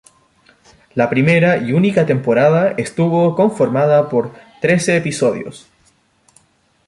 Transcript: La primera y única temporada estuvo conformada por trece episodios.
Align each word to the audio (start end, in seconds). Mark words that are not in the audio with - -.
La 0.95 1.11
primera 1.11 1.57
y 1.57 1.73
única 1.73 2.07
temporada 2.07 2.71
estuvo 2.71 3.35
conformada 3.35 4.09
por 4.09 4.33
trece 4.59 4.97
episodios. 4.97 5.67